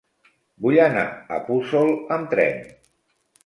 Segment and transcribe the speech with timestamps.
[0.65, 1.03] Vull anar
[1.37, 2.69] a Puçol amb tren.